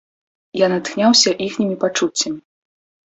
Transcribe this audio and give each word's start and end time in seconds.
Я 0.61 0.69
натхняўся 0.73 1.35
іхнімі 1.49 1.75
пачуццямі. 1.85 2.39